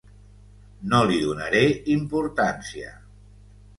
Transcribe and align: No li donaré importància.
No 0.93 1.01
li 1.11 1.19
donaré 1.27 1.61
importància. 1.99 2.95